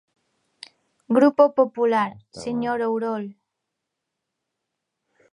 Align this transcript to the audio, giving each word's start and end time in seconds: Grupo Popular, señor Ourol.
Grupo 1.15 1.43
Popular, 1.59 2.11
señor 2.43 2.79
Ourol. 2.87 3.25